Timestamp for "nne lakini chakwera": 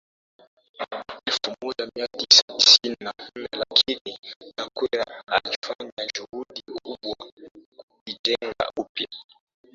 3.35-5.23